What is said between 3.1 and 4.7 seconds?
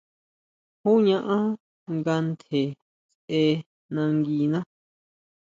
sʼe nanguiná?